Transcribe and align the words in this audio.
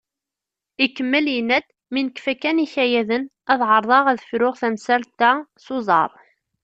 Ikemmel 0.85 1.25
yenna-d: 1.33 1.67
“Mi 1.91 2.01
nekfa 2.07 2.33
kan 2.41 2.63
ikayaden, 2.65 3.23
ad 3.51 3.59
ɛerḍeɣ 3.71 4.03
ad 4.09 4.19
fruɣ 4.29 4.53
tamsalt-a 4.61 5.31
s 5.63 5.67
uẓar." 5.75 6.11